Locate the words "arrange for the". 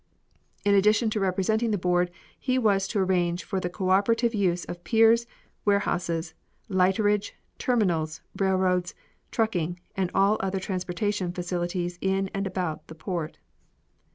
2.97-3.69